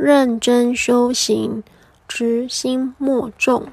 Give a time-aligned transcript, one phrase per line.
[0.00, 1.62] 认真修行，
[2.08, 3.66] 执心莫重。